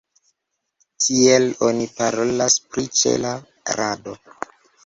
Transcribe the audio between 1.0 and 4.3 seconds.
Tiel oni parolas pri ĉela rado.